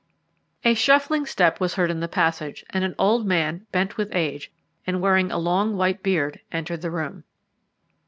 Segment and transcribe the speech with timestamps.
[0.65, 4.51] A shuffling step was heard in the passage, and an old man, bent with age,
[4.87, 7.23] and wearing a long white beard, entered the room.